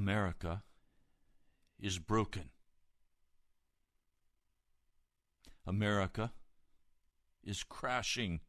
[0.00, 0.62] America
[1.78, 2.48] is broken.
[5.66, 6.32] America
[7.44, 8.40] is crashing.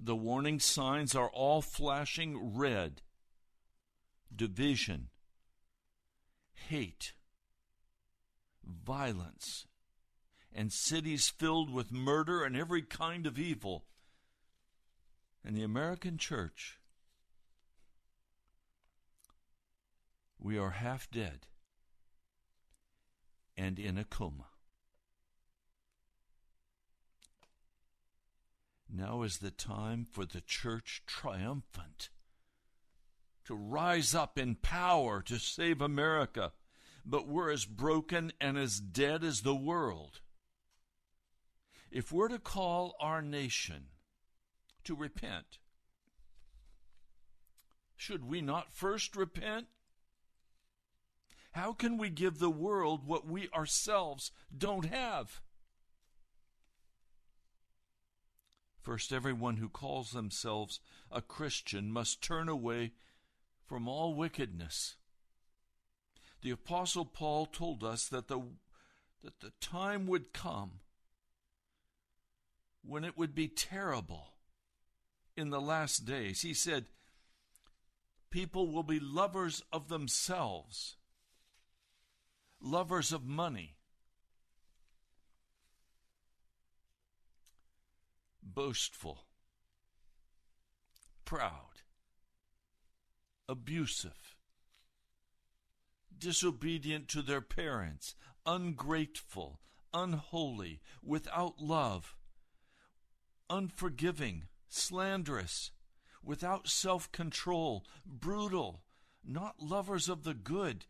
[0.00, 3.02] The warning signs are all flashing red
[4.34, 5.08] division,
[6.54, 7.12] hate,
[8.64, 9.66] violence,
[10.54, 13.84] and cities filled with murder and every kind of evil.
[15.44, 16.78] And the American church,
[20.38, 21.46] we are half dead
[23.56, 24.46] and in a coma.
[28.88, 32.10] Now is the time for the church triumphant
[33.44, 36.52] to rise up in power to save America,
[37.04, 40.20] but we're as broken and as dead as the world.
[41.90, 43.86] If we're to call our nation
[44.84, 45.58] to repent,
[47.96, 49.66] should we not first repent?
[51.56, 55.40] How can we give the world what we ourselves don't have?
[58.82, 60.80] First, everyone who calls themselves
[61.10, 62.92] a Christian must turn away
[63.64, 64.96] from all wickedness.
[66.42, 68.42] The Apostle Paul told us that the,
[69.24, 70.80] that the time would come
[72.84, 74.34] when it would be terrible
[75.38, 76.42] in the last days.
[76.42, 76.84] He said,
[78.28, 80.96] People will be lovers of themselves,
[82.60, 83.76] lovers of money,
[88.42, 89.26] boastful,
[91.24, 91.82] proud,
[93.48, 94.36] abusive,
[96.16, 99.60] disobedient to their parents, ungrateful,
[99.92, 102.16] unholy, without love,
[103.50, 105.70] unforgiving, slanderous,
[106.22, 108.82] without self control, brutal,
[109.24, 110.86] not lovers of the good,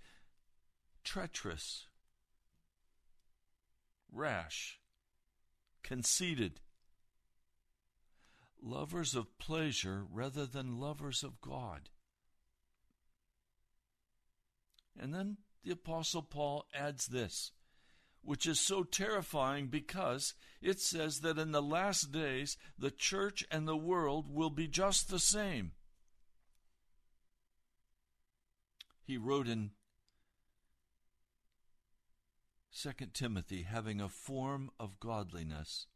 [1.06, 1.86] treacherous,
[4.12, 4.80] rash,
[5.84, 6.60] conceited
[8.60, 11.90] lovers of pleasure rather than lovers of God.
[14.98, 17.52] And then the Apostle Paul adds this,
[18.22, 23.68] which is so terrifying because it says that in the last days the church and
[23.68, 25.70] the world will be just the same.
[29.04, 29.70] He wrote in
[32.78, 35.86] 2 Timothy, having a form of godliness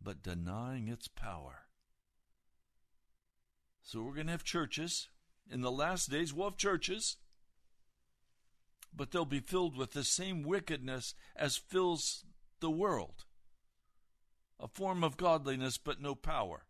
[0.00, 1.66] but denying its power.
[3.82, 5.08] So we're going to have churches.
[5.50, 7.16] In the last days, we'll have churches,
[8.94, 12.24] but they'll be filled with the same wickedness as fills
[12.60, 13.24] the world
[14.58, 16.66] a form of godliness, but no power.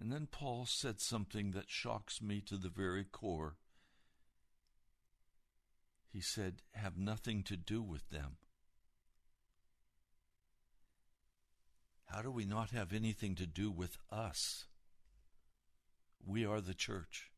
[0.00, 3.56] And then Paul said something that shocks me to the very core.
[6.12, 8.36] He said, have nothing to do with them.
[12.06, 14.66] How do we not have anything to do with us?
[16.24, 17.30] We are the church.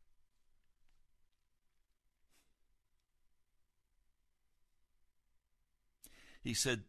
[6.43, 6.83] He said,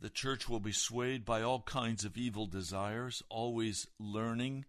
[0.00, 4.64] the church will be swayed by all kinds of evil desires, always learning,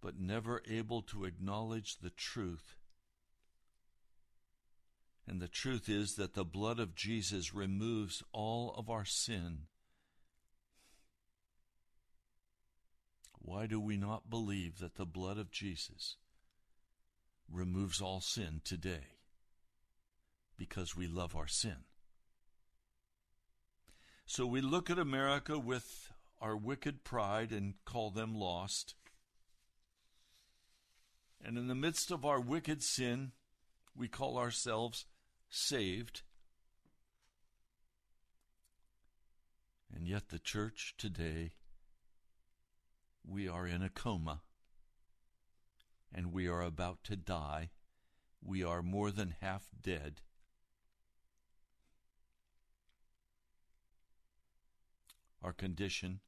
[0.00, 2.76] but never able to acknowledge the truth
[5.26, 9.62] and the truth is that the blood of Jesus removes all of our sin.
[13.40, 16.16] Why do we not believe that the blood of Jesus
[17.50, 19.18] removes all sin today?
[20.56, 21.84] Because we love our sin.
[24.28, 28.96] So we look at America with our wicked pride and call them lost.
[31.42, 33.30] And in the midst of our wicked sin,
[33.94, 35.06] we call ourselves
[35.48, 36.22] saved.
[39.94, 41.52] And yet, the church today,
[43.24, 44.42] we are in a coma
[46.12, 47.70] and we are about to die.
[48.42, 50.20] We are more than half dead.
[55.42, 56.20] Our condition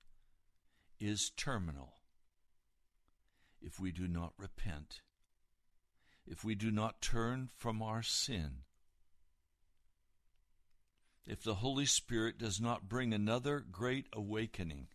[1.00, 1.94] is terminal
[3.60, 5.00] if we do not repent,
[6.26, 8.62] if we do not turn from our sin
[11.28, 14.88] if the Holy Spirit does not bring another great awakening.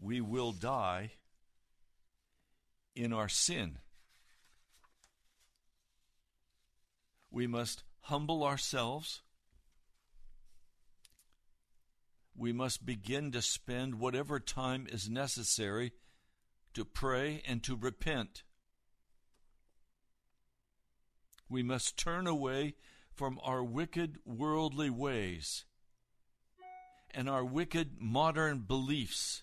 [0.00, 1.12] We will die
[2.94, 3.78] in our sin.
[7.30, 9.20] We must humble ourselves.
[12.36, 15.92] We must begin to spend whatever time is necessary
[16.74, 18.42] to pray and to repent.
[21.48, 22.74] We must turn away
[23.12, 25.66] from our wicked worldly ways
[27.10, 29.42] and our wicked modern beliefs.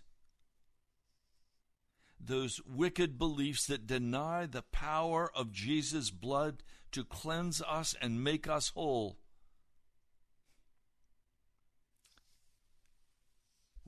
[2.19, 8.47] Those wicked beliefs that deny the power of Jesus' blood to cleanse us and make
[8.47, 9.19] us whole.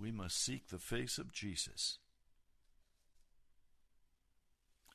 [0.02, 2.00] We must seek the face of Jesus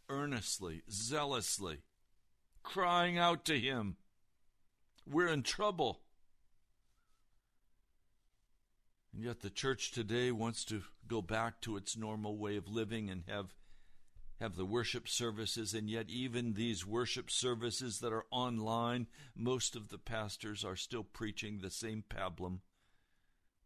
[0.09, 1.79] earnestly, zealously,
[2.65, 3.97] crying out to Him.
[5.09, 6.01] We're in trouble.
[9.15, 13.09] And yet the church today wants to go back to its normal way of living
[13.09, 13.55] and have
[14.41, 19.89] have the worship services and yet even these worship services that are online most of
[19.89, 22.59] the pastors are still preaching the same pablum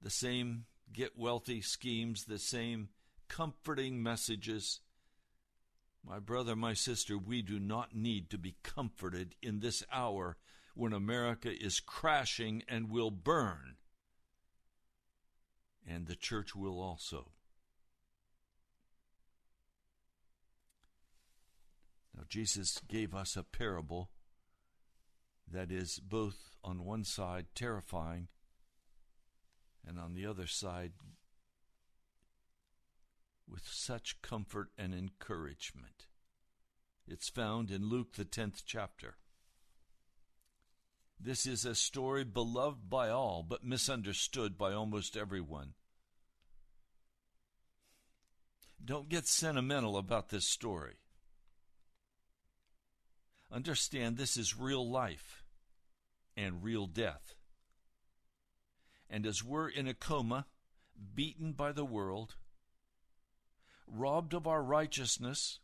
[0.01, 2.89] the same get wealthy schemes the same
[3.29, 4.81] comforting messages
[6.05, 10.37] my brother, my sister, we do not need to be comforted in this hour
[10.75, 13.77] when America is crashing and will burn.
[15.87, 17.33] And the church will also.
[22.17, 24.11] Now, Jesus gave us a parable
[25.51, 28.29] that is both on one side terrifying
[29.87, 30.93] and on the other side
[33.49, 36.07] with such comfort and encouragement.
[37.07, 39.17] It's found in Luke, the 10th chapter.
[41.19, 45.75] This is a story beloved by all, but misunderstood by almost everyone.
[48.83, 50.95] Don't get sentimental about this story.
[53.53, 55.43] Understand this is real life
[56.37, 57.35] and real death.
[59.11, 60.47] And as we're in a coma,
[61.15, 62.37] beaten by the world,
[63.89, 65.59] robbed of our righteousness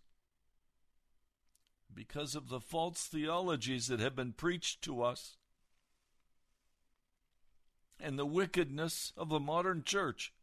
[1.95, 5.37] because of the false theologies that have been preached to us
[8.01, 10.35] and the wickedness of the modern church.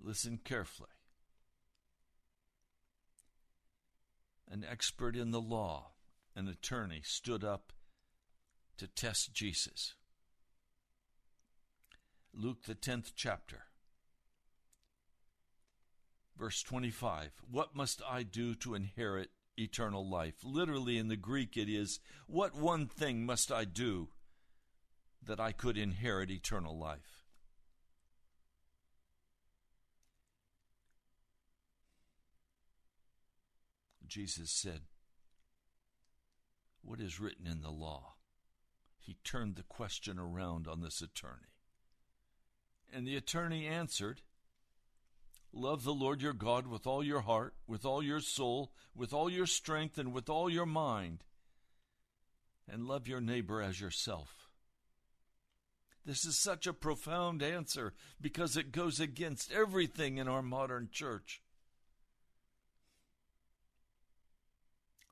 [0.00, 0.90] Listen carefully.
[4.50, 5.93] An expert in the law,
[6.36, 7.72] an attorney, stood up
[8.76, 9.94] to test Jesus.
[12.32, 13.62] Luke, the 10th chapter,
[16.36, 17.30] verse 25.
[17.48, 20.34] What must I do to inherit eternal life?
[20.42, 24.08] Literally in the Greek, it is, What one thing must I do
[25.22, 27.24] that I could inherit eternal life?
[34.06, 34.82] Jesus said,
[36.84, 38.14] What is written in the law?
[38.98, 41.52] He turned the question around on this attorney.
[42.92, 44.20] And the attorney answered,
[45.52, 49.30] Love the Lord your God with all your heart, with all your soul, with all
[49.30, 51.24] your strength, and with all your mind,
[52.68, 54.48] and love your neighbor as yourself.
[56.04, 61.40] This is such a profound answer because it goes against everything in our modern church.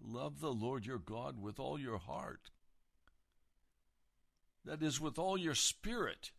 [0.05, 2.51] Love the Lord your God with all your heart.
[4.65, 6.33] That is, with all your spirit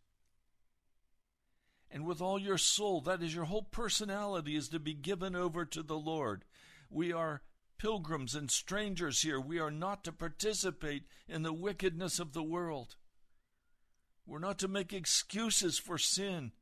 [1.90, 3.00] and with all your soul.
[3.00, 6.44] That is, your whole personality is to be given over to the Lord.
[6.90, 7.42] We are
[7.78, 9.40] pilgrims and strangers here.
[9.40, 12.96] We are not to participate in the wickedness of the world.
[14.26, 16.52] We're not to make excuses for sin.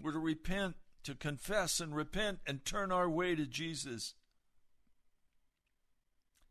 [0.00, 4.14] We're to repent, to confess and repent and turn our way to Jesus.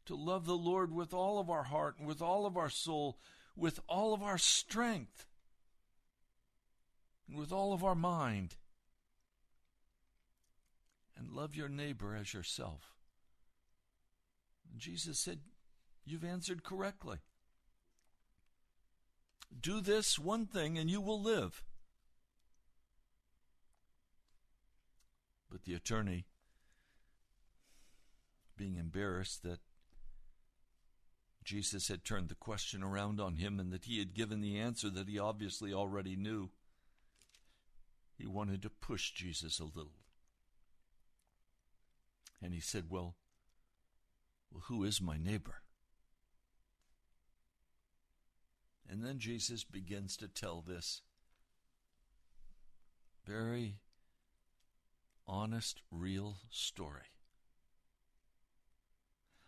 [0.05, 3.17] To love the Lord with all of our heart and with all of our soul,
[3.55, 5.25] with all of our strength
[7.27, 8.55] and with all of our mind.
[11.17, 12.93] And love your neighbor as yourself.
[14.77, 15.39] Jesus said,
[16.05, 17.17] You've answered correctly.
[19.59, 21.63] Do this one thing and you will live.
[25.49, 26.25] But the attorney,
[28.57, 29.59] being embarrassed that
[31.45, 34.89] Jesus had turned the question around on him and that he had given the answer
[34.89, 36.49] that he obviously already knew,
[38.17, 40.01] he wanted to push Jesus a little.
[42.41, 43.15] And he said, Well,
[44.51, 45.61] well who is my neighbor?
[48.89, 51.01] And then Jesus begins to tell this
[53.25, 53.75] very
[55.27, 57.14] honest, real story.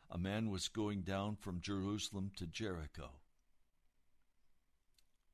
[0.10, 3.12] A man was going down from Jerusalem to Jericho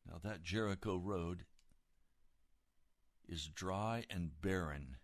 [0.08, 1.46] Now, that Jericho road
[3.28, 4.98] is dry and barren.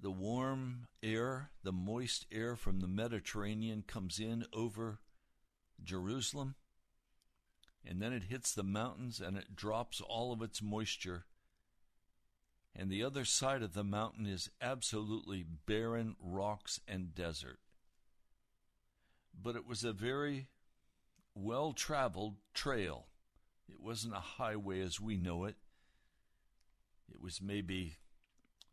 [0.00, 5.00] The warm air, the moist air from the Mediterranean comes in over
[5.82, 6.54] Jerusalem,
[7.84, 11.24] and then it hits the mountains and it drops all of its moisture.
[12.80, 17.58] And the other side of the mountain is absolutely barren rocks and desert.
[19.34, 20.46] But it was a very
[21.34, 23.06] well traveled trail.
[23.68, 25.56] It wasn't a highway as we know it.
[27.10, 27.96] It was maybe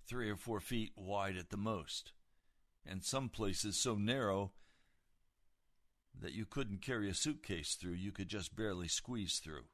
[0.07, 2.11] three or four feet wide at the most,
[2.85, 4.51] and some places so narrow
[6.19, 9.65] that you couldn't carry a suitcase through, you could just barely squeeze through.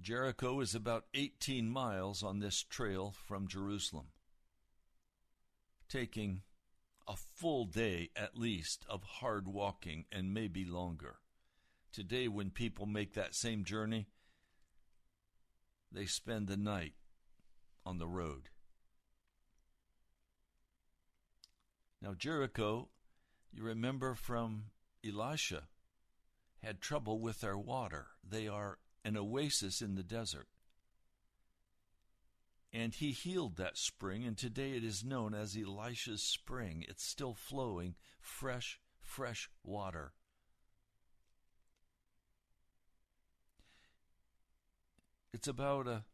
[0.00, 4.06] Jericho is about 18 miles on this trail from Jerusalem,
[5.88, 6.42] taking
[7.08, 11.16] a full day at least of hard walking and maybe longer.
[11.92, 14.06] Today, when people make that same journey,
[15.90, 16.92] they spend the night
[17.84, 18.50] on the road.
[22.00, 22.88] Now, Jericho,
[23.52, 24.66] you remember from
[25.04, 25.64] Elisha,
[26.62, 28.08] had trouble with their water.
[28.22, 30.48] They are an oasis in the desert.
[32.72, 36.84] And he healed that spring, and today it is known as Elisha's spring.
[36.86, 40.12] It's still flowing fresh, fresh water.
[45.32, 46.04] It's about a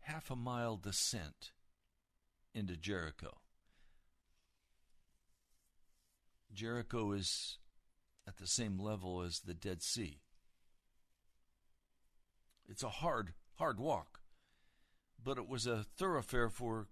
[0.00, 1.52] half a mile descent
[2.54, 3.38] into Jericho.
[6.52, 7.58] Jericho is
[8.26, 10.20] at the same level as the Dead Sea.
[12.68, 14.20] It's a hard, hard walk,
[15.22, 16.88] but it was a thoroughfare for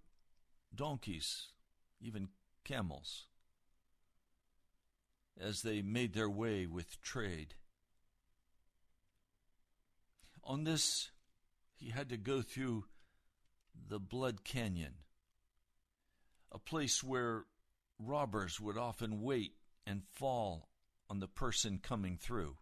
[0.74, 1.48] donkeys,
[2.00, 2.28] even
[2.64, 3.26] camels,
[5.40, 7.54] as they made their way with trade.
[10.44, 11.10] On this,
[11.74, 12.84] he had to go through
[13.88, 14.94] the Blood Canyon,
[16.50, 17.44] a place where
[17.98, 19.54] robbers would often wait
[19.86, 20.68] and fall
[21.08, 22.56] on the person coming through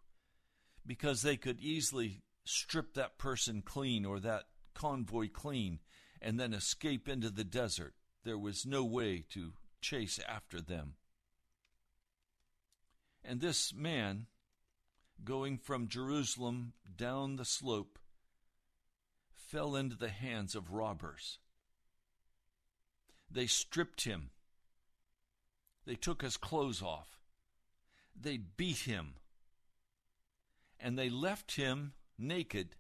[0.87, 5.81] because they could easily strip that person clean or that convoy clean
[6.21, 7.95] and then escape into the desert.
[8.25, 10.95] There was no way to chase after them.
[13.25, 14.27] And this man,
[15.25, 17.99] going from Jerusalem down the slope,
[19.33, 21.39] fell into the hands of robbers.
[23.31, 24.31] They stripped him
[25.91, 27.19] they took his clothes off.
[28.15, 29.15] They beat him.
[30.79, 32.77] And they left him naked,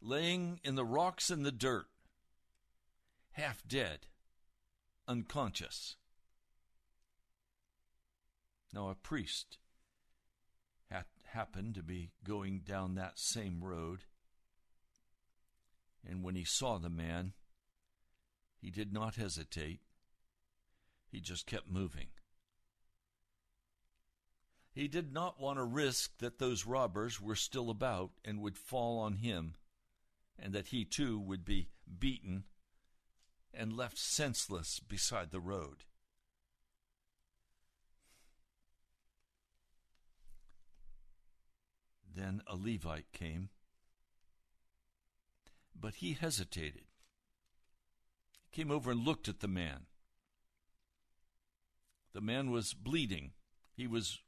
[0.00, 1.86] laying in the rocks and the dirt,
[3.32, 4.06] half dead,
[5.06, 5.96] unconscious.
[8.72, 9.58] Now, a priest
[11.32, 14.00] happened to be going down that same road,
[16.06, 17.32] and when he saw the man,
[18.60, 19.80] he did not hesitate.
[21.10, 22.08] He just kept moving.
[24.74, 28.98] He did not want to risk that those robbers were still about and would fall
[28.98, 29.54] on him,
[30.38, 32.44] and that he too would be beaten
[33.52, 35.84] and left senseless beside the road.
[42.14, 43.50] Then a Levite came,
[45.78, 46.84] but he hesitated.
[48.42, 49.86] He came over and looked at the man.
[52.12, 53.32] The man was bleeding.
[53.74, 54.20] He was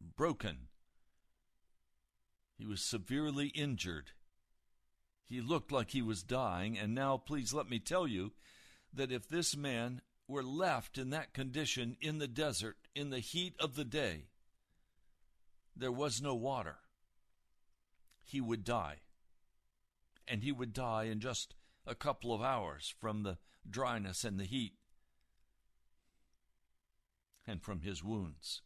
[0.00, 0.68] broken.
[2.56, 4.12] He was severely injured.
[5.24, 8.32] He looked like he was dying, and now please let me tell you
[8.92, 13.54] that if this man were left in that condition in the desert in the heat
[13.60, 14.24] of the day,
[15.76, 16.78] there was no water,
[18.24, 18.96] he would die.
[20.26, 21.54] And he would die in just
[21.86, 24.74] a couple of hours from the dryness and the heat
[27.46, 28.60] and from his wounds.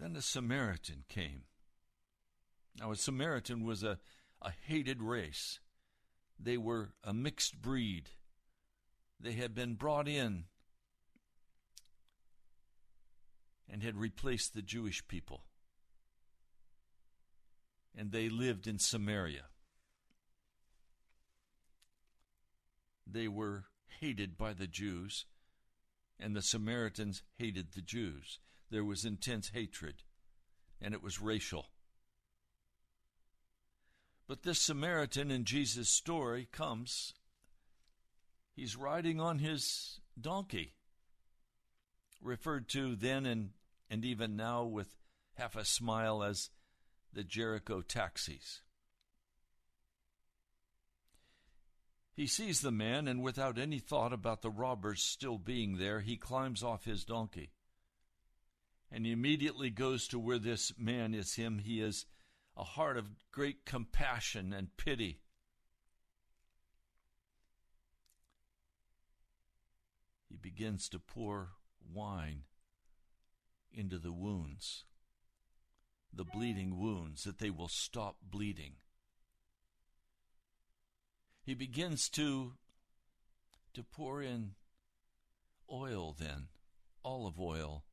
[0.00, 1.42] Then a Samaritan came.
[2.78, 3.98] Now, a Samaritan was a,
[4.40, 5.60] a hated race.
[6.38, 8.08] They were a mixed breed.
[9.20, 10.44] They had been brought in
[13.68, 15.44] and had replaced the Jewish people.
[17.94, 19.48] And they lived in Samaria.
[23.06, 23.66] They were
[24.00, 25.26] hated by the Jews,
[26.18, 28.38] and the Samaritans hated the Jews.
[28.70, 30.04] There was intense hatred,
[30.80, 31.66] and it was racial.
[34.28, 37.14] But this Samaritan in Jesus' story comes,
[38.54, 40.74] he's riding on his donkey.
[42.22, 43.50] referred to then and,
[43.88, 44.96] and even now with
[45.34, 46.50] half a smile as
[47.12, 48.60] the Jericho taxis.
[52.12, 56.16] He sees the man, and without any thought about the robbers still being there, he
[56.16, 57.50] climbs off his donkey.
[58.92, 61.58] And he immediately goes to where this man is him.
[61.58, 62.06] He is
[62.56, 65.20] a heart of great compassion and pity.
[70.28, 71.50] He begins to pour
[71.92, 72.42] wine
[73.72, 74.84] into the wounds,
[76.12, 78.74] the bleeding wounds, that they will stop bleeding
[81.50, 82.52] he begins to
[83.74, 84.52] to pour in
[85.68, 86.46] oil then
[87.04, 87.84] olive oil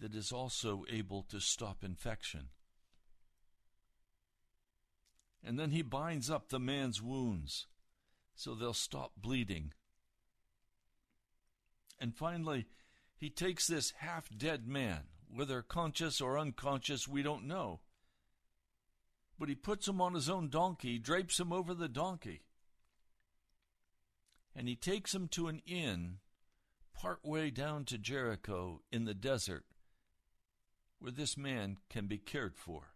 [0.00, 2.48] that is also able to stop infection.
[5.44, 7.66] And then he binds up the man's wounds
[8.34, 9.72] so they'll stop bleeding.
[12.00, 12.66] And finally
[13.16, 17.80] he takes this half dead man whether conscious or unconscious we don't know.
[19.38, 22.42] But he puts him on his own donkey, drapes him over the donkey,
[24.54, 26.18] and he takes him to an inn
[26.92, 29.64] part way down to Jericho in the desert
[31.00, 32.94] where this man can be cared for.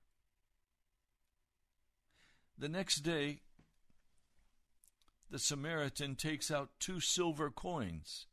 [2.59, 3.41] The next day,
[5.31, 8.27] the Samaritan takes out two silver coins,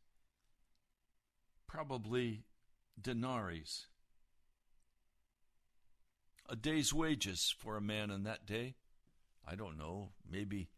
[1.67, 2.43] probably
[2.99, 3.86] denaries,
[6.49, 8.75] a day's wages for a man in that day.
[9.47, 10.69] I don't know, maybe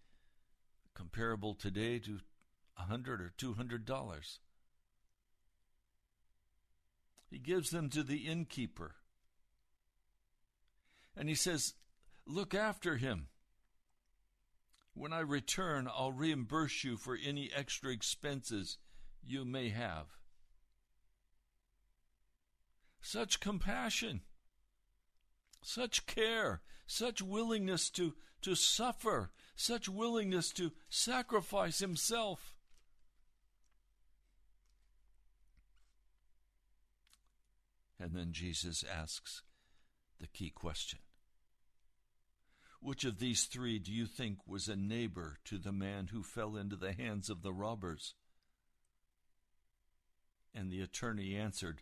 [0.93, 2.19] comparable today to
[2.77, 4.39] a hundred or two hundred dollars.
[7.31, 8.95] He gives them to the innkeeper.
[11.17, 11.73] And he says,
[12.27, 13.27] Look after him.
[14.93, 18.77] When I return, I'll reimburse you for any extra expenses
[19.23, 20.05] you may have.
[23.01, 24.21] Such compassion
[25.61, 32.50] such care, such willingness to, to suffer, such willingness to sacrifice himself.
[38.01, 39.43] And then Jesus asks
[40.19, 40.99] the key question
[42.79, 46.55] Which of these three do you think was a neighbor to the man who fell
[46.55, 48.15] into the hands of the robbers?
[50.53, 51.81] And the attorney answered,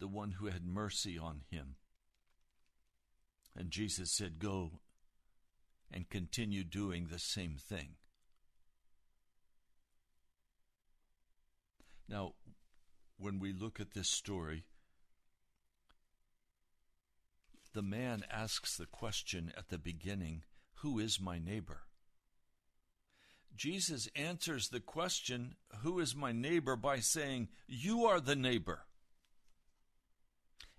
[0.00, 1.76] The one who had mercy on him.
[3.54, 4.80] And Jesus said, Go
[5.92, 7.96] and continue doing the same thing.
[12.08, 12.32] Now,
[13.18, 14.64] when we look at this story,
[17.72, 20.42] the man asks the question at the beginning
[20.76, 21.82] Who is my neighbor?
[23.54, 26.76] Jesus answers the question, Who is my neighbor?
[26.76, 28.80] by saying, You are the neighbor.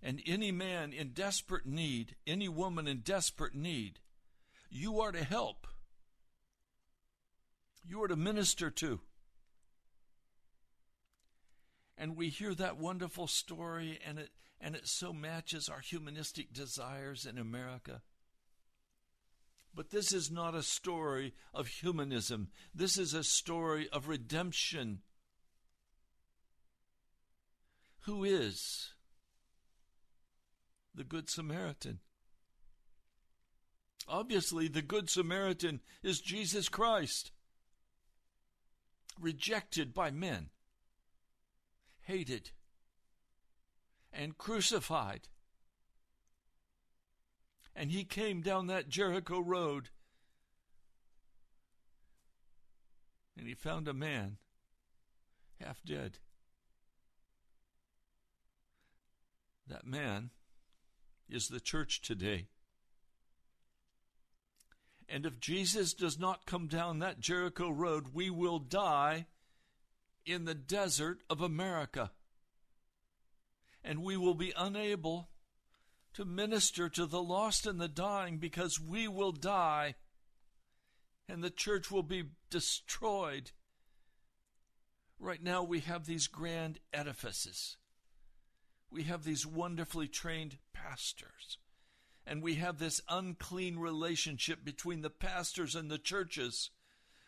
[0.01, 3.99] And any man in desperate need, any woman in desperate need,
[4.69, 5.67] you are to help.
[7.85, 8.99] You are to minister to.
[11.97, 14.29] And we hear that wonderful story, and it,
[14.63, 18.01] and it so matches our humanistic desires in America.
[19.75, 22.47] But this is not a story of humanism.
[22.73, 24.99] This is a story of redemption.
[28.01, 28.93] Who is
[30.95, 31.99] the Good Samaritan.
[34.07, 37.31] Obviously, the Good Samaritan is Jesus Christ,
[39.19, 40.49] rejected by men,
[42.01, 42.51] hated,
[44.13, 45.27] and crucified.
[47.75, 49.89] And he came down that Jericho road
[53.37, 54.37] and he found a man
[55.59, 56.19] half dead.
[59.67, 60.29] That man
[61.29, 62.47] is the church today.
[65.09, 69.25] And if Jesus does not come down that Jericho road, we will die
[70.25, 72.11] in the desert of America.
[73.83, 75.29] And we will be unable
[76.13, 79.95] to minister to the lost and the dying because we will die
[81.27, 83.51] and the church will be destroyed.
[85.19, 87.77] Right now, we have these grand edifices
[88.93, 91.57] we have these wonderfully trained pastors.
[92.25, 96.69] And we have this unclean relationship between the pastors and the churches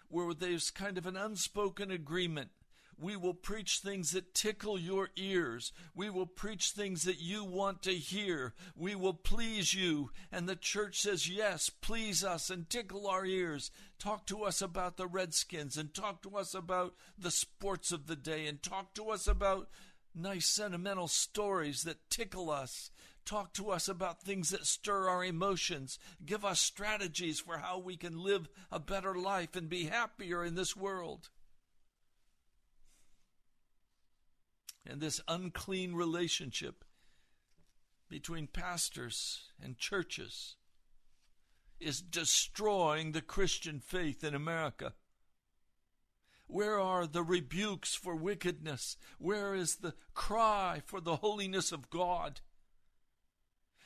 [0.07, 2.51] where there's kind of an unspoken agreement.
[2.97, 5.73] We will preach things that tickle your ears.
[5.93, 8.53] We will preach things that you want to hear.
[8.75, 10.11] We will please you.
[10.31, 13.69] And the church says, Yes, please us and tickle our ears.
[13.99, 18.15] Talk to us about the Redskins and talk to us about the sports of the
[18.15, 19.69] day and talk to us about
[20.13, 22.91] nice sentimental stories that tickle us.
[23.25, 25.97] Talk to us about things that stir our emotions.
[26.23, 30.55] Give us strategies for how we can live a better life and be happier in
[30.55, 31.29] this world.
[34.85, 36.85] And this unclean relationship
[38.09, 40.55] between pastors and churches
[41.79, 44.93] is destroying the Christian faith in America.
[46.47, 48.97] Where are the rebukes for wickedness?
[49.17, 52.41] Where is the cry for the holiness of God?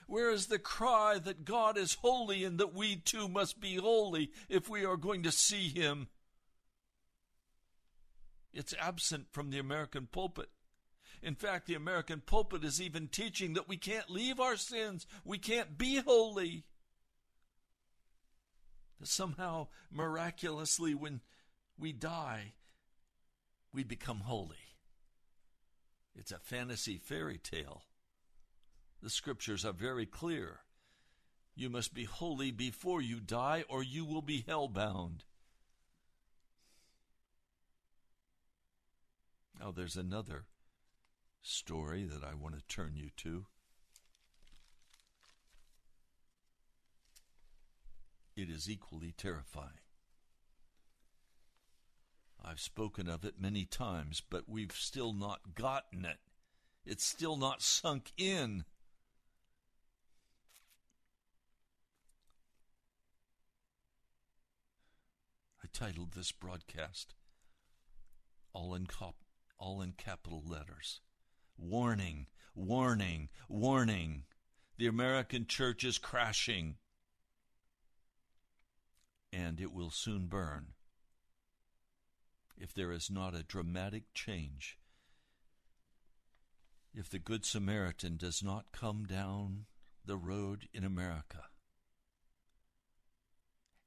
[0.07, 4.31] Where is the cry that God is holy and that we too must be holy
[4.49, 6.07] if we are going to see Him?
[8.51, 10.49] It's absent from the American pulpit.
[11.21, 15.37] In fact, the American pulpit is even teaching that we can't leave our sins, we
[15.37, 16.63] can't be holy.
[18.99, 21.21] That somehow, miraculously, when
[21.77, 22.53] we die,
[23.73, 24.55] we become holy.
[26.15, 27.83] It's a fantasy fairy tale.
[29.01, 30.61] The scriptures are very clear.
[31.55, 35.23] You must be holy before you die, or you will be hell-bound.
[39.59, 40.45] Now, there's another
[41.49, 43.45] story that I want to turn you to.
[48.35, 49.81] It is equally terrifying.
[52.43, 56.19] I've spoken of it many times, but we've still not gotten it.
[56.85, 58.63] It's still not sunk in.
[65.61, 67.13] I titled this broadcast
[68.53, 69.25] all in, cop-
[69.57, 71.01] all in capital letters
[71.59, 74.23] Warning, warning, warning.
[74.77, 76.75] The American church is crashing.
[79.33, 80.73] And it will soon burn
[82.57, 84.77] if there is not a dramatic change.
[86.93, 89.65] If the Good Samaritan does not come down
[90.05, 91.45] the road in America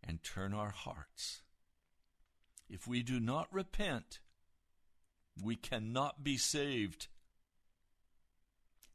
[0.02, 1.42] and turn our hearts,
[2.68, 4.20] if we do not repent,
[5.42, 7.08] we cannot be saved.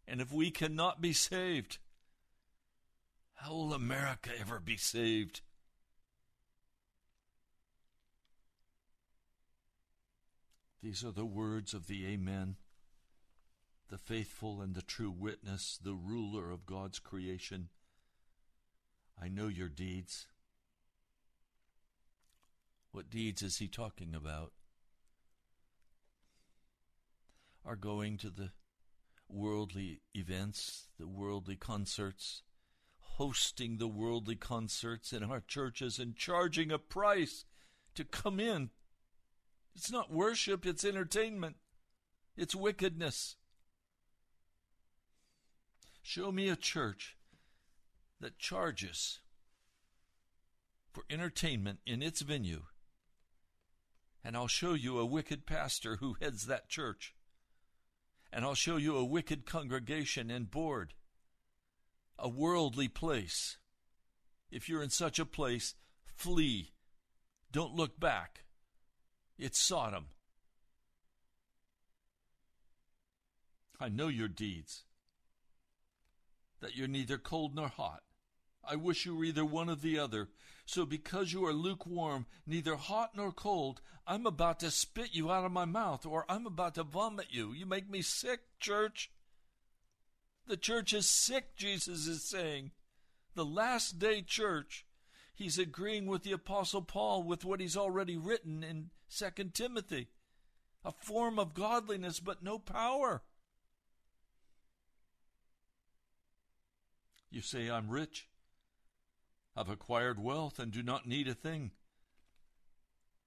[0.08, 1.80] And if we cannot be saved,
[3.36, 5.42] how will America ever be saved?
[10.82, 12.56] These are the words of the Amen,
[13.90, 17.70] the faithful and the true witness, the ruler of God's creation.
[19.22, 20.28] I know your deeds.
[22.92, 24.54] What deeds is he talking about?
[27.66, 28.52] Are going to the
[29.30, 32.44] worldly events, the worldly concerts,
[33.00, 37.46] hosting the worldly concerts in our churches and charging a price
[37.96, 38.70] to come in.
[39.76, 41.58] It's not worship, it's entertainment,
[42.36, 43.36] it's wickedness.
[46.02, 47.18] Show me a church
[48.20, 49.20] that charges
[50.92, 52.64] for entertainment in its venue,
[54.24, 57.14] and I'll show you a wicked pastor who heads that church
[58.32, 60.94] and I'll show you a wicked congregation and board,
[62.20, 63.58] a worldly place.
[64.52, 65.76] If you're in such a place,
[66.16, 66.72] flee.
[67.52, 68.44] Don't look back.
[69.38, 70.08] It's Sodom.
[73.80, 74.84] I know your deeds,
[76.62, 78.02] that you're neither cold nor hot.
[78.70, 80.30] I wish you were either one or the other.
[80.66, 85.46] So because you are lukewarm, neither hot nor cold, I'm about to spit you out
[85.46, 87.54] of my mouth, or I'm about to vomit you.
[87.54, 89.12] You make me sick, church.
[90.46, 92.72] The church is sick, Jesus is saying.
[93.36, 94.86] The last day church.
[95.36, 100.08] He's agreeing with the Apostle Paul with what he's already written in 2 Timothy.
[100.84, 103.22] A form of godliness, but no power.
[107.30, 108.28] You say, I'm rich.
[109.58, 111.72] I've acquired wealth and do not need a thing.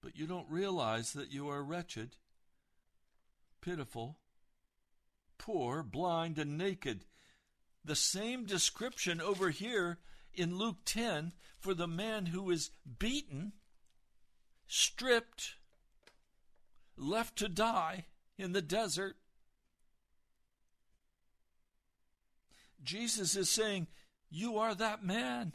[0.00, 2.16] But you don't realize that you are wretched,
[3.60, 4.16] pitiful,
[5.38, 7.04] poor, blind, and naked.
[7.84, 9.98] The same description over here
[10.32, 13.52] in Luke 10 for the man who is beaten,
[14.68, 15.56] stripped,
[16.96, 18.06] left to die
[18.38, 19.16] in the desert.
[22.84, 23.88] Jesus is saying,
[24.30, 25.54] You are that man.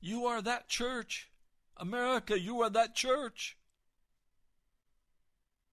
[0.00, 1.30] You are that church.
[1.76, 3.56] America, you are that church.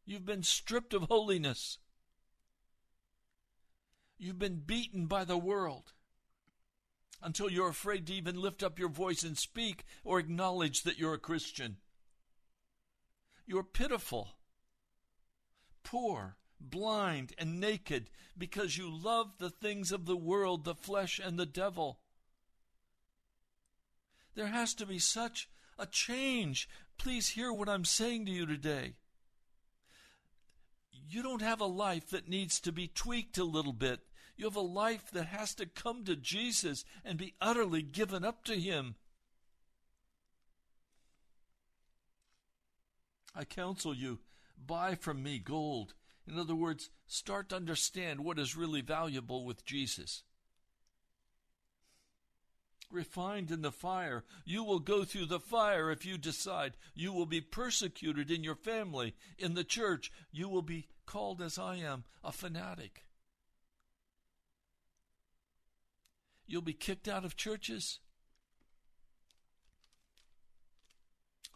[0.05, 1.79] You've been stripped of holiness.
[4.17, 5.93] You've been beaten by the world
[7.21, 11.15] until you're afraid to even lift up your voice and speak or acknowledge that you're
[11.15, 11.77] a Christian.
[13.47, 14.38] You're pitiful,
[15.83, 21.38] poor, blind and naked because you love the things of the world, the flesh, and
[21.38, 21.99] the devil.
[24.36, 26.69] There has to be such a change.
[26.98, 28.93] Please hear what I'm saying to you today.
[31.08, 34.02] You don't have a life that needs to be tweaked a little bit.
[34.38, 38.43] You have a life that has to come to Jesus and be utterly given up
[38.45, 38.95] to Him.
[43.34, 44.19] I counsel you,
[44.65, 45.93] buy from me gold.
[46.28, 50.24] In other words, start to understand what is really valuable with Jesus.
[52.91, 56.78] Refined in the fire, you will go through the fire if you decide.
[56.93, 60.12] You will be persecuted in your family, in the church.
[60.32, 63.06] You will be called, as I am, a fanatic.
[66.48, 68.00] You'll be kicked out of churches.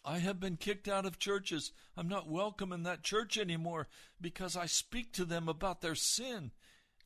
[0.03, 1.71] I have been kicked out of churches.
[1.95, 3.87] I'm not welcome in that church anymore
[4.19, 6.51] because I speak to them about their sin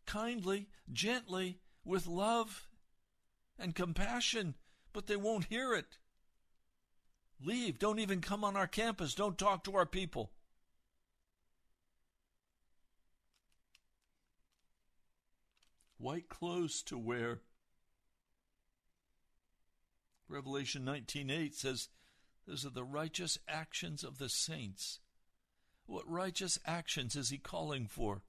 [0.05, 2.67] kindly, gently, with love
[3.57, 4.55] and compassion,
[4.91, 5.97] but they won't hear it.
[7.41, 7.79] Leave.
[7.79, 9.13] Don't even come on our campus.
[9.13, 10.31] Don't talk to our people.
[15.97, 17.41] White clothes to wear.
[20.27, 21.89] Revelation 19:8 says
[22.45, 24.99] those are the righteous actions of the saints.
[25.85, 28.23] What righteous actions is he calling for?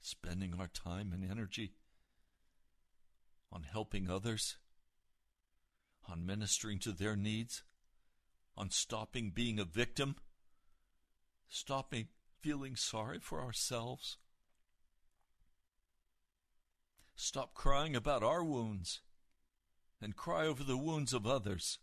[0.00, 1.74] Spending our time and energy
[3.52, 4.56] on helping others,
[6.08, 7.62] on ministering to their needs,
[8.56, 10.16] on stopping being a victim,
[11.48, 12.08] stopping
[12.40, 14.16] feeling sorry for ourselves.
[17.14, 19.02] Stop crying about our wounds
[20.00, 21.78] and cry over the wounds of others.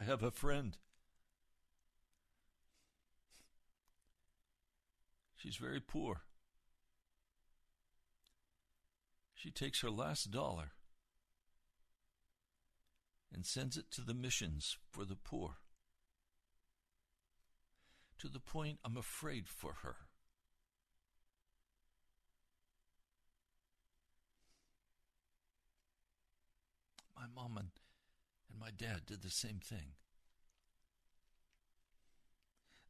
[0.00, 0.76] I have a friend.
[5.44, 6.22] She's very poor.
[9.34, 10.70] She takes her last dollar
[13.30, 15.56] and sends it to the missions for the poor.
[18.20, 19.96] To the point I'm afraid for her.
[27.14, 27.68] My mom and,
[28.50, 29.92] and my dad did the same thing.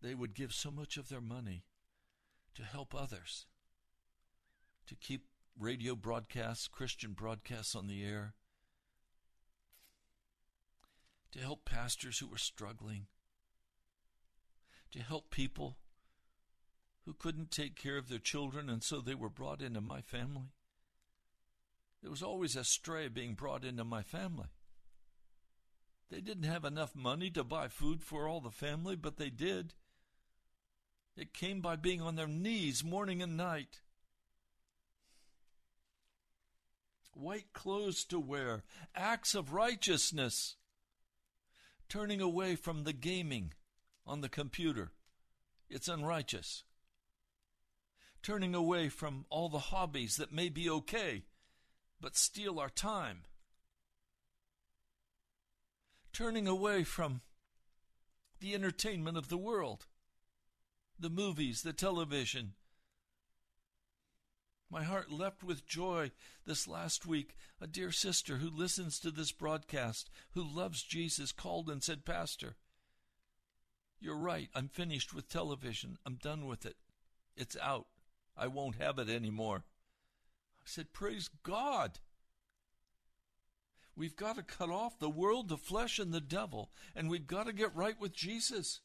[0.01, 1.65] They would give so much of their money
[2.55, 3.47] to help others,
[4.87, 5.27] to keep
[5.59, 8.35] radio broadcasts, Christian broadcasts on the air,
[11.33, 13.07] to help pastors who were struggling,
[14.93, 15.77] to help people
[17.05, 20.53] who couldn't take care of their children, and so they were brought into my family.
[22.01, 24.49] There was always a stray being brought into my family.
[26.11, 29.75] They didn't have enough money to buy food for all the family, but they did.
[31.17, 33.81] It came by being on their knees morning and night.
[37.13, 40.57] White clothes to wear, acts of righteousness,
[41.89, 43.55] turning away from the gaming
[44.05, 44.91] on the computer.
[45.71, 46.65] It's unrighteous.
[48.23, 51.23] Turning away from all the hobbies that may be okay
[52.05, 53.23] but steal our time.
[56.13, 57.23] Turning away from
[58.41, 59.87] the entertainment of the world,
[60.99, 62.53] the movies, the television.
[64.71, 66.11] My heart leapt with joy
[66.47, 67.37] this last week.
[67.61, 72.57] A dear sister who listens to this broadcast, who loves Jesus, called and said, Pastor,
[74.01, 74.49] you're right.
[74.55, 75.99] I'm finished with television.
[76.05, 76.77] I'm done with it.
[77.37, 77.87] It's out.
[78.37, 79.65] I won't have it anymore.
[80.61, 82.01] I said, Praise God.
[83.97, 87.47] We've got to cut off the world, the flesh, and the devil, and we've got
[87.47, 88.81] to get right with Jesus.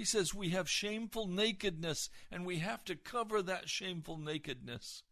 [0.00, 5.02] He says we have shameful nakedness, and we have to cover that shameful nakedness.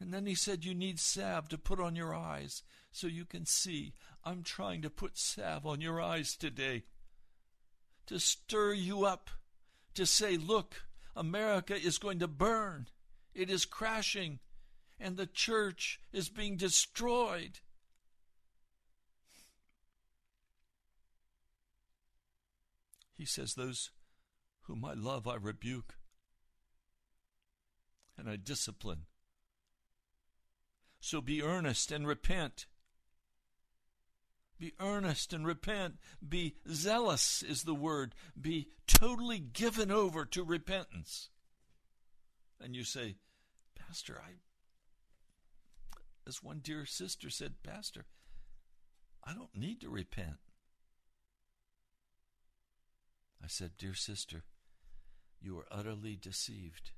[0.00, 3.46] And then he said, You need salve to put on your eyes so you can
[3.46, 3.94] see.
[4.22, 6.84] I'm trying to put salve on your eyes today
[8.06, 9.28] to stir you up,
[9.94, 10.84] to say, Look,
[11.16, 12.86] America is going to burn.
[13.34, 14.38] It is crashing,
[15.00, 17.58] and the church is being destroyed.
[23.22, 23.92] He says, Those
[24.62, 25.94] whom I love, I rebuke,
[28.18, 29.02] and I discipline.
[30.98, 32.66] So be earnest and repent.
[34.58, 35.98] Be earnest and repent.
[36.28, 38.16] Be zealous, is the word.
[38.40, 41.28] Be totally given over to repentance.
[42.60, 43.18] And you say,
[43.76, 44.32] Pastor, I,
[46.26, 48.04] as one dear sister said, Pastor,
[49.22, 50.38] I don't need to repent.
[53.42, 54.44] I said, Dear sister,
[55.40, 56.92] you are utterly deceived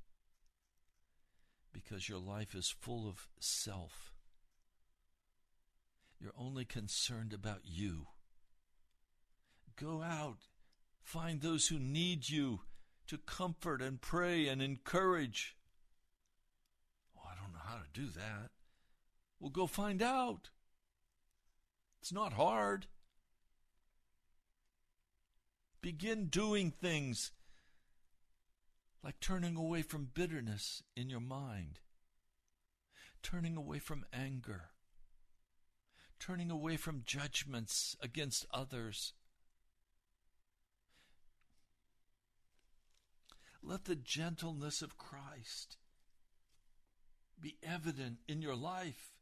[1.72, 4.12] because your life is full of self.
[6.20, 8.06] You're only concerned about you.
[9.76, 10.48] Go out,
[11.02, 12.60] find those who need you
[13.08, 15.56] to comfort and pray and encourage.
[17.16, 18.50] Oh, I don't know how to do that.
[19.40, 20.50] Well, go find out.
[22.00, 22.86] It's not hard.
[25.84, 27.30] Begin doing things
[29.02, 31.80] like turning away from bitterness in your mind,
[33.22, 34.70] turning away from anger,
[36.18, 39.12] turning away from judgments against others.
[43.62, 45.76] Let the gentleness of Christ
[47.38, 49.13] be evident in your life.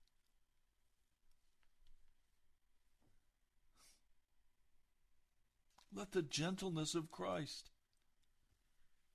[5.95, 7.71] Let the gentleness of Christ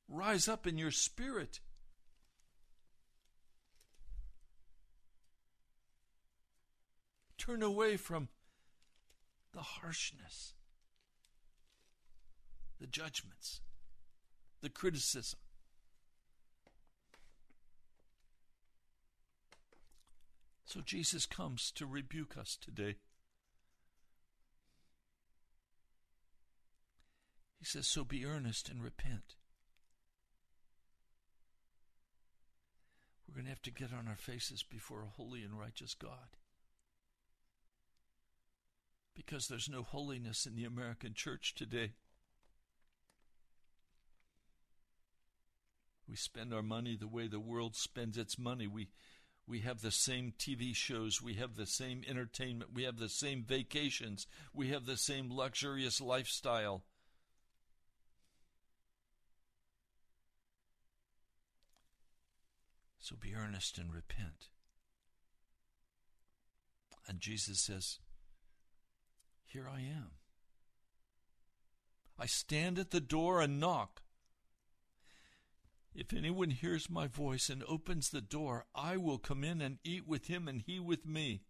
[0.07, 1.59] rise up in your spirit.
[7.37, 8.29] Turn away from
[9.53, 10.53] the harshness,
[12.79, 13.61] the judgments,
[14.61, 15.39] the criticism.
[20.65, 22.97] So Jesus comes to rebuke us today.
[27.59, 29.35] He says, So be earnest and repent.
[33.27, 36.37] We're going to have to get on our faces before a holy and righteous God.
[39.15, 41.91] Because there's no holiness in the American church today.
[46.07, 48.67] We spend our money the way the world spends its money.
[48.67, 48.87] We
[49.47, 53.43] we have the same TV shows, we have the same entertainment, we have the same
[53.43, 56.83] vacations, we have the same luxurious lifestyle.
[63.07, 64.49] So be earnest and repent.
[67.07, 67.99] And Jesus says,
[69.45, 70.09] Here I am.
[72.19, 74.01] I stand at the door and knock.
[75.95, 80.05] If anyone hears my voice and opens the door, I will come in and eat
[80.05, 81.43] with him and he with me.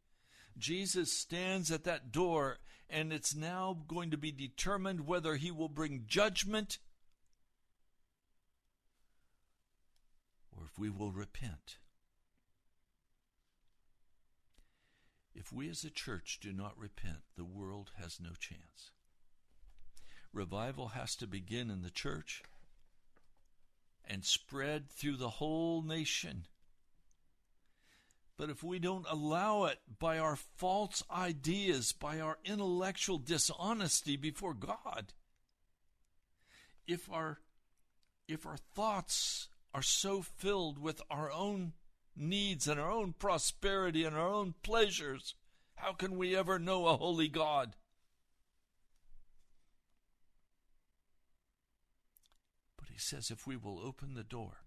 [0.59, 5.69] Jesus stands at that door, and it's now going to be determined whether he will
[5.69, 6.77] bring judgment
[10.57, 11.77] or if we will repent.
[15.35, 18.91] If we as a church do not repent, the world has no chance.
[20.33, 22.41] Revival has to begin in the church
[24.03, 26.47] and spread through the whole nation.
[28.37, 34.53] But if we don't allow it by our false ideas, by our intellectual dishonesty before
[34.53, 35.13] God,
[36.87, 37.39] if our
[38.27, 41.71] if our thoughts are so filled with our own
[42.15, 45.35] needs and our own prosperity and our own pleasures,
[45.75, 47.75] how can we ever know a holy God?
[52.75, 54.63] But he says if we will open the door,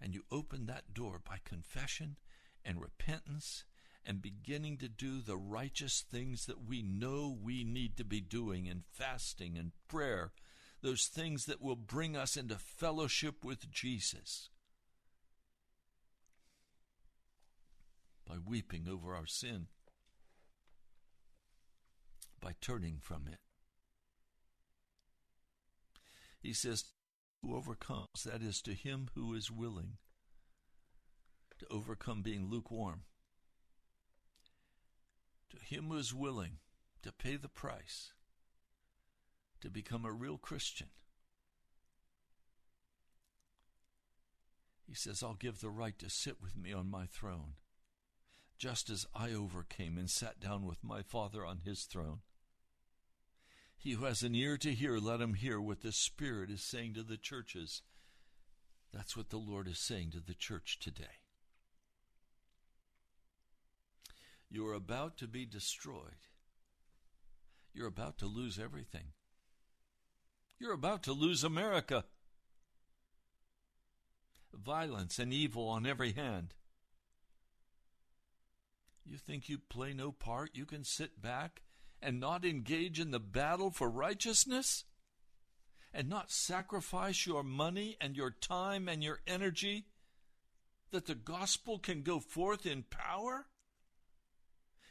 [0.00, 2.16] and you open that door by confession
[2.64, 3.64] and repentance
[4.02, 8.64] and beginning to do the righteous things that we know we need to be doing
[8.64, 10.32] in fasting and prayer
[10.86, 14.50] those things that will bring us into fellowship with Jesus.
[18.24, 19.66] By weeping over our sin,
[22.40, 23.40] by turning from it.
[26.40, 26.84] He says,
[27.42, 29.94] Who overcomes, that is, to him who is willing
[31.58, 33.02] to overcome being lukewarm,
[35.50, 36.58] to him who is willing
[37.02, 38.12] to pay the price
[39.60, 40.88] to become a real Christian.
[44.86, 47.54] He says, I'll give the right to sit with me on my throne,
[48.56, 52.20] just as I overcame and sat down with my Father on his throne.
[53.76, 56.94] He who has an ear to hear, let him hear what the Spirit is saying
[56.94, 57.82] to the churches.
[58.92, 61.20] That's what the Lord is saying to the church today.
[64.48, 66.28] You are about to be destroyed.
[67.74, 69.08] You're about to lose everything.
[70.58, 72.04] You're about to lose America.
[74.54, 76.54] Violence and evil on every hand.
[79.04, 80.50] You think you play no part?
[80.54, 81.62] You can sit back
[82.02, 84.84] and not engage in the battle for righteousness?
[85.92, 89.86] And not sacrifice your money and your time and your energy
[90.90, 93.46] that the gospel can go forth in power?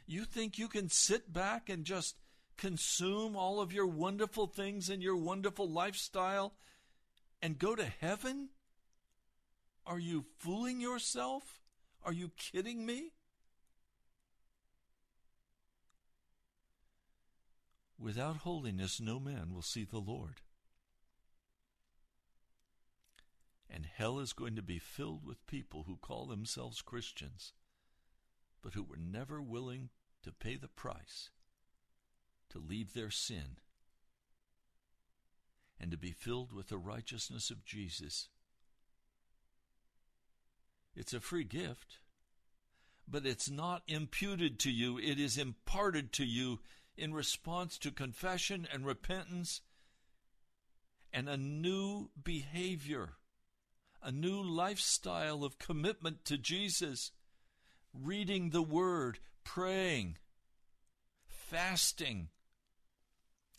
[0.06, 2.16] You think you can sit back and just
[2.56, 6.54] consume all of your wonderful things and your wonderful lifestyle
[7.42, 8.48] and go to heaven?
[9.86, 11.60] Are you fooling yourself?
[12.02, 13.12] Are you kidding me?
[17.98, 20.42] Without holiness, no man will see the Lord.
[23.70, 27.52] And hell is going to be filled with people who call themselves Christians,
[28.62, 29.90] but who were never willing
[30.22, 31.30] to pay the price
[32.50, 33.58] to leave their sin
[35.80, 38.28] and to be filled with the righteousness of Jesus.
[40.94, 41.98] It's a free gift,
[43.06, 46.60] but it's not imputed to you, it is imparted to you
[46.96, 49.60] in response to confession and repentance
[51.12, 53.10] and a new behavior,
[54.02, 57.12] a new lifestyle of commitment to Jesus,
[57.92, 60.16] reading the Word, praying,
[61.26, 62.28] fasting,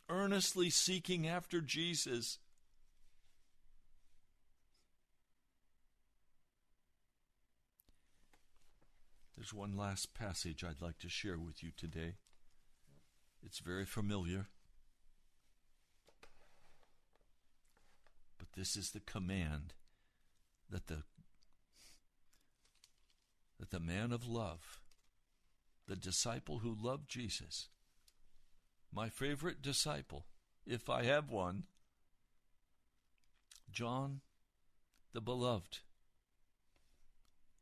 [0.09, 2.39] earnestly seeking after Jesus.
[9.35, 12.15] There's one last passage I'd like to share with you today.
[13.45, 14.47] It's very familiar.
[18.37, 19.73] But this is the command
[20.69, 21.03] that the
[23.59, 24.81] that the man of love,
[25.87, 27.69] the disciple who loved Jesus,
[28.97, 30.25] my favorite disciple,
[30.65, 31.65] if I have one,
[33.71, 34.21] John
[35.13, 35.81] the Beloved.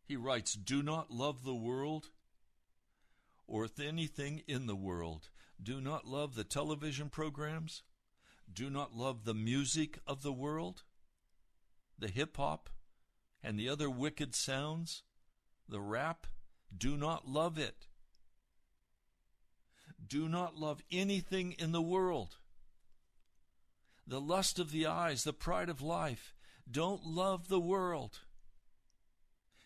[0.06, 2.08] He writes, Do not love the world
[3.48, 5.28] or anything in the world.
[5.62, 7.84] Do not love the television programs.
[8.50, 10.84] Do not love the music of the world,
[12.00, 12.70] the hip hop,
[13.44, 15.04] and the other wicked sounds,
[15.68, 16.28] the rap.
[16.76, 17.88] Do not love it.
[20.08, 22.38] Do not love anything in the world.
[24.08, 26.34] The lust of the eyes, the pride of life.
[26.70, 28.20] Don't love the world.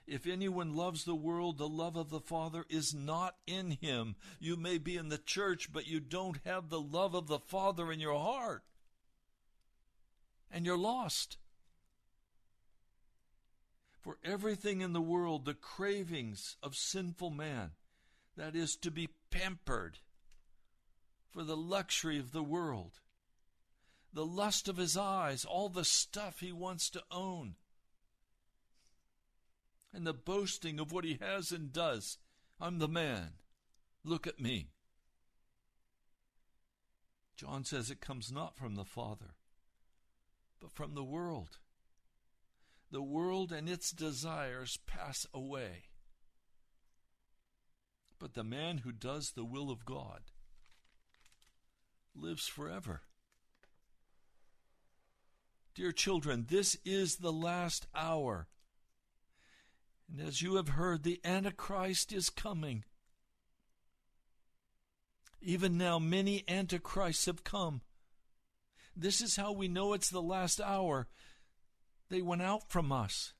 [0.07, 4.15] If anyone loves the world, the love of the Father is not in him.
[4.39, 7.91] You may be in the church, but you don't have the love of the Father
[7.91, 8.63] in your heart.
[10.49, 11.37] And you're lost.
[13.99, 17.71] For everything in the world, the cravings of sinful man,
[18.35, 19.99] that is to be pampered,
[21.31, 22.99] for the luxury of the world,
[24.11, 27.55] the lust of his eyes, all the stuff he wants to own,
[29.93, 32.17] and the boasting of what he has and does.
[32.59, 33.33] I'm the man.
[34.03, 34.69] Look at me.
[37.35, 39.35] John says it comes not from the Father,
[40.59, 41.57] but from the world.
[42.91, 45.85] The world and its desires pass away.
[48.17, 50.23] But the man who does the will of God
[52.19, 53.01] lives forever.
[55.75, 58.47] Dear children, this is the last hour.
[60.11, 62.83] And as you have heard, the Antichrist is coming.
[65.41, 67.81] Even now, many Antichrists have come.
[68.95, 71.07] This is how we know it's the last hour.
[72.09, 73.33] They went out from us,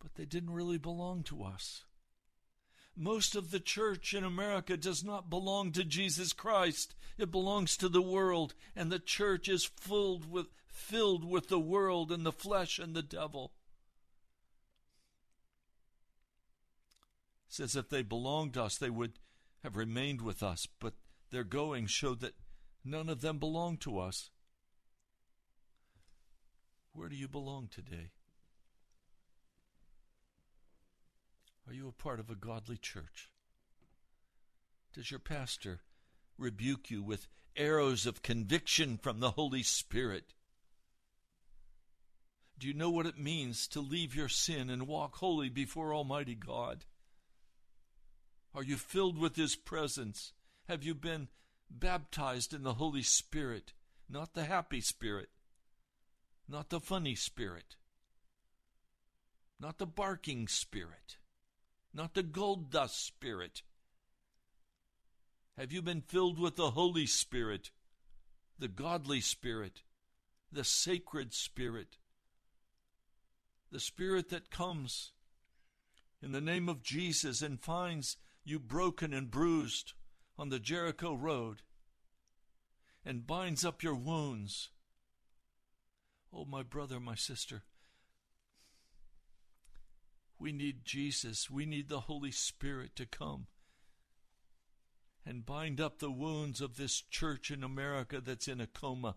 [0.00, 1.84] but they didn't really belong to us.
[2.96, 6.94] Most of the church in America does not belong to Jesus Christ.
[7.18, 12.10] It belongs to the world, and the church is filled with filled with the world
[12.10, 13.52] and the flesh and the devil.
[17.48, 19.12] It says if they belonged to us, they would
[19.62, 20.94] have remained with us, but
[21.30, 22.34] their going showed that
[22.84, 24.30] none of them belonged to us.
[26.92, 28.10] Where do you belong today?
[31.74, 33.32] Are you a part of a godly church?
[34.92, 35.80] Does your pastor
[36.38, 40.34] rebuke you with arrows of conviction from the Holy Spirit?
[42.56, 46.36] Do you know what it means to leave your sin and walk holy before Almighty
[46.36, 46.84] God?
[48.54, 50.32] Are you filled with His presence?
[50.68, 51.26] Have you been
[51.68, 53.72] baptized in the Holy Spirit?
[54.08, 55.30] Not the happy spirit,
[56.48, 57.74] not the funny spirit,
[59.58, 61.16] not the barking spirit
[61.94, 63.62] not the gold dust spirit.
[65.56, 67.70] Have you been filled with the Holy Spirit,
[68.58, 69.82] the godly spirit,
[70.50, 71.96] the sacred spirit,
[73.70, 75.12] the spirit that comes
[76.20, 79.92] in the name of Jesus and finds you broken and bruised
[80.36, 81.62] on the Jericho road
[83.04, 84.70] and binds up your wounds?
[86.32, 87.62] Oh, my brother, my sister,
[90.38, 91.50] we need Jesus.
[91.50, 93.46] We need the Holy Spirit to come
[95.26, 99.16] and bind up the wounds of this church in America that's in a coma,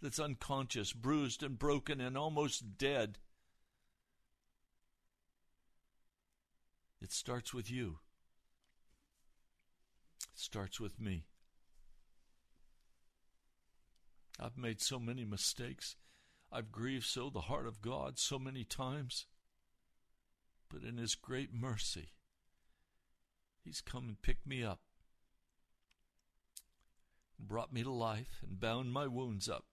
[0.00, 3.18] that's unconscious, bruised and broken and almost dead.
[7.00, 7.98] It starts with you.
[10.32, 11.26] It starts with me.
[14.40, 15.96] I've made so many mistakes.
[16.50, 19.26] I've grieved so the heart of God so many times.
[20.74, 22.08] But in His great mercy,
[23.62, 24.80] He's come and picked me up,
[27.38, 29.66] brought me to life, and bound my wounds up,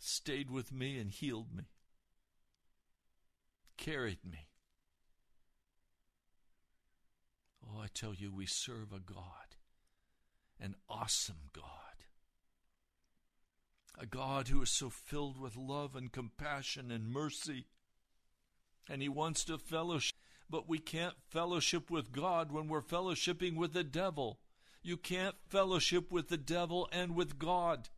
[0.00, 1.68] stayed with me and healed me,
[3.76, 4.48] carried me.
[7.64, 9.54] Oh, I tell you, we serve a God,
[10.60, 11.62] an awesome God.
[13.96, 17.66] A God who is so filled with love and compassion and mercy.
[18.92, 20.14] And He wants to fellowship,
[20.50, 24.38] but we can't fellowship with God when we're fellowshipping with the devil.
[24.82, 27.88] You can't fellowship with the devil and with God.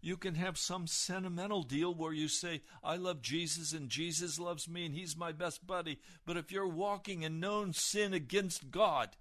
[0.00, 4.68] You can have some sentimental deal where you say, I love Jesus and Jesus loves
[4.68, 5.98] me and he's my best buddy.
[6.24, 9.16] But if you're walking in known sin against God,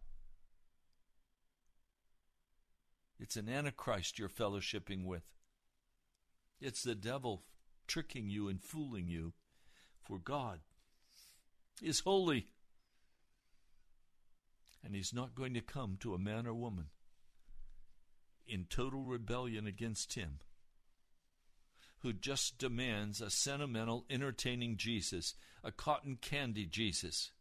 [3.20, 5.24] it's an antichrist you're fellowshipping with.
[6.62, 7.46] It's the devil
[7.88, 9.34] tricking you and fooling you.
[10.10, 10.60] For God
[11.84, 12.48] is holy.
[14.84, 16.88] And he's not going to come to a man or woman
[18.48, 20.40] in total rebellion against him
[22.00, 27.32] who just demands a sentimental, entertaining Jesus, a cotton candy Jesus,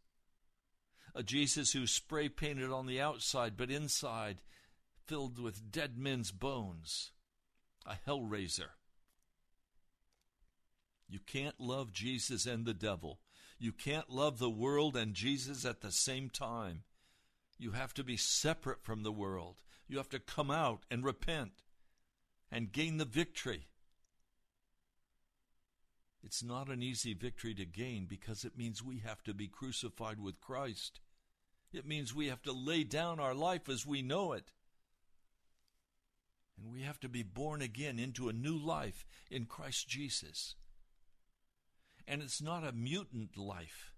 [1.15, 4.41] a Jesus who's spray painted on the outside, but inside
[5.07, 7.11] filled with dead men's bones,
[7.85, 8.71] a hellraiser.
[11.09, 13.19] You can't love Jesus and the devil.
[13.57, 16.83] You can't love the world and Jesus at the same time.
[17.57, 19.61] You have to be separate from the world.
[19.87, 21.63] You have to come out and repent
[22.51, 23.67] and gain the victory.
[26.23, 30.19] It's not an easy victory to gain because it means we have to be crucified
[30.19, 30.99] with Christ.
[31.73, 34.51] It means we have to lay down our life as we know it.
[36.57, 40.55] And we have to be born again into a new life in Christ Jesus.
[42.09, 43.93] And it's not a mutant life.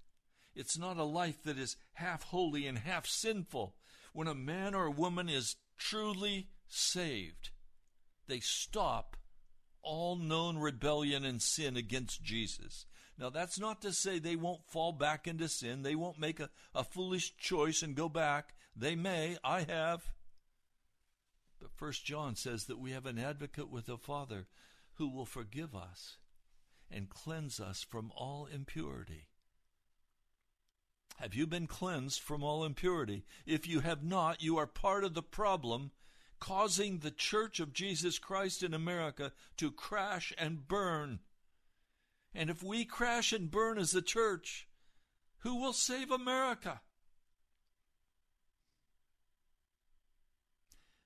[0.53, 3.73] It's not a life that is half holy and half sinful.
[4.11, 7.51] When a man or a woman is truly saved,
[8.27, 9.15] they stop
[9.81, 12.85] all known rebellion and sin against Jesus.
[13.17, 15.83] Now, that's not to say they won't fall back into sin.
[15.83, 18.55] They won't make a, a foolish choice and go back.
[18.75, 19.37] They may.
[19.41, 20.01] I have.
[21.61, 24.47] But First John says that we have an advocate with the Father
[24.95, 26.17] who will forgive us
[26.93, 29.27] and cleanse us from all impurity.
[31.17, 33.23] Have you been cleansed from all impurity?
[33.45, 35.91] If you have not, you are part of the problem
[36.39, 41.19] causing the Church of Jesus Christ in America to crash and burn.
[42.33, 44.67] And if we crash and burn as a church,
[45.39, 46.81] who will save America?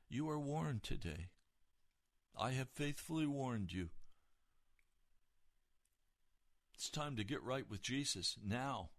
[0.07, 1.27] You are warned today.
[2.37, 3.89] I have faithfully warned you.
[6.75, 8.89] It's time to get right with Jesus now,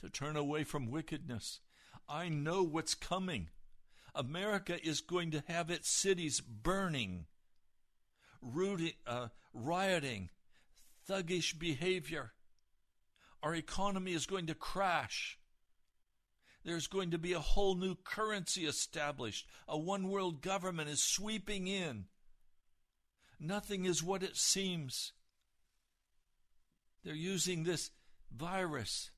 [0.00, 1.60] to turn away from wickedness.
[2.08, 3.48] I know what's coming.
[4.12, 7.26] America is going to have its cities burning,
[8.42, 10.30] rooting, uh, rioting,
[11.08, 12.32] thuggish behavior.
[13.40, 15.38] Our economy is going to crash.
[16.64, 19.46] There's going to be a whole new currency established.
[19.68, 22.06] A one world government is sweeping in.
[23.38, 25.12] Nothing is what it seems.
[27.06, 27.92] They're using this
[28.36, 29.12] virus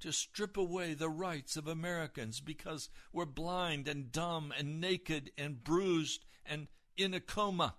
[0.00, 5.62] to strip away the rights of Americans because we're blind and dumb and naked and
[5.62, 7.74] bruised and in a coma.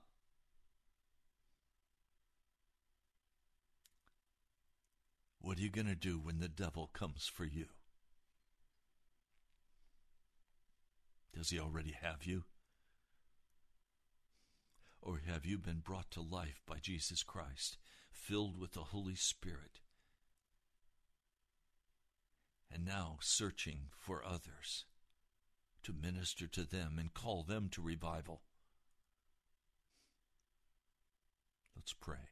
[5.41, 7.65] What are you going to do when the devil comes for you?
[11.35, 12.43] Does he already have you?
[15.01, 17.77] Or have you been brought to life by Jesus Christ,
[18.17, 19.79] filled with the Holy Spirit?
[22.71, 24.85] and now searching for others
[25.83, 28.41] to minister to them and call them to revival.
[31.75, 32.29] Let's pray.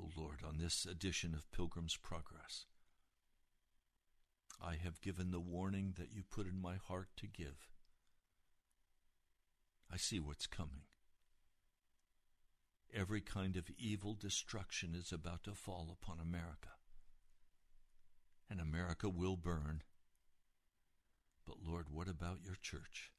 [0.00, 2.64] O oh Lord, on this edition of Pilgrim's Progress,
[4.62, 7.68] I have given the warning that you put in my heart to give.
[9.92, 10.82] I see what's coming.
[12.92, 16.70] Every kind of evil destruction is about to fall upon America
[18.50, 19.82] and America will burn.
[21.46, 23.12] But Lord, what about your church?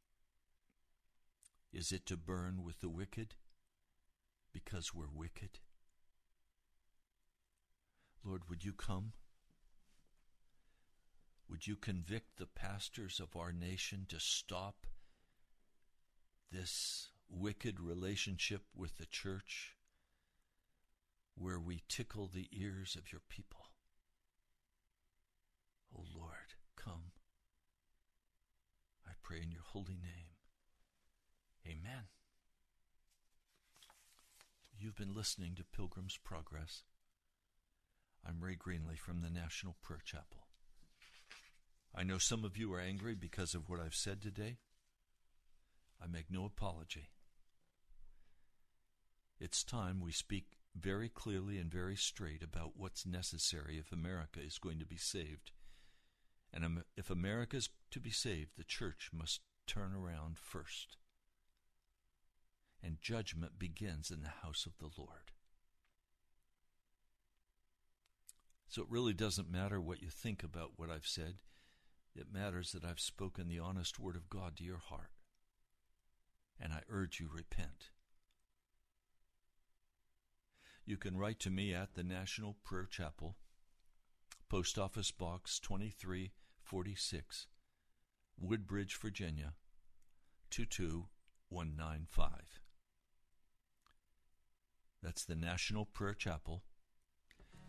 [1.72, 3.36] Is it to burn with the wicked
[4.52, 5.60] because we're wicked?
[8.26, 9.14] Lord, would you come?
[11.50, 14.86] Would you convict the pastors of our nation to stop
[16.52, 19.76] this wicked relationship with the church
[21.36, 23.68] where we tickle the ears of your people?
[25.96, 27.12] Oh Lord, come.
[29.08, 30.36] I pray in your holy name.
[31.66, 32.06] Amen.
[34.78, 36.84] You've been listening to Pilgrim's Progress.
[38.28, 40.48] I'm Ray Greenley from the National Prayer Chapel.
[41.94, 44.58] I know some of you are angry because of what I've said today.
[46.02, 47.10] I make no apology.
[49.44, 50.46] It's time we speak
[50.80, 55.50] very clearly and very straight about what's necessary if America is going to be saved.
[56.54, 60.96] And if America is to be saved, the church must turn around first.
[62.84, 65.32] And judgment begins in the house of the Lord.
[68.68, 71.38] So it really doesn't matter what you think about what I've said.
[72.16, 75.14] It matters that I've spoken the honest word of God to your heart.
[76.60, 77.90] And I urge you, repent.
[80.86, 83.36] You can write to me at the National Prayer Chapel,
[84.50, 87.48] Post Office Box 2346,
[88.40, 89.54] Woodbridge, Virginia
[90.50, 92.30] 22195.
[95.04, 96.64] That's the National Prayer Chapel,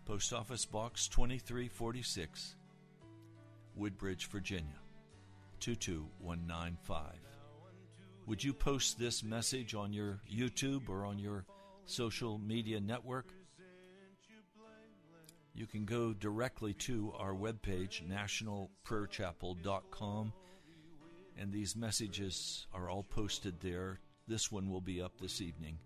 [0.06, 2.56] Post Office Box 2346,
[3.76, 4.80] Woodbridge, Virginia
[5.60, 7.04] 22195.
[8.26, 11.44] Would you post this message on your YouTube or on your
[11.92, 13.26] social media network?
[15.54, 20.32] You can go directly to our webpage, nationalprayerchapel.com,
[21.38, 24.00] and these messages are all posted there.
[24.26, 25.76] This one will be up this evening.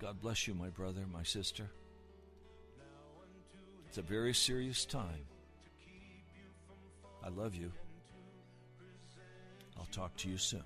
[0.00, 1.70] God bless you, my brother, my sister.
[3.88, 5.26] It's a very serious time.
[7.24, 7.70] I love you.
[9.78, 10.64] I'll talk to you soon.